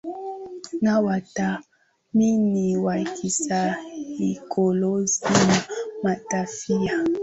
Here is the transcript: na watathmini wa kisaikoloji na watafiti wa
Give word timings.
na 0.81 0.99
watathmini 1.01 2.77
wa 2.77 2.95
kisaikoloji 3.03 5.21
na 5.23 5.63
watafiti 6.03 6.73
wa 6.95 7.05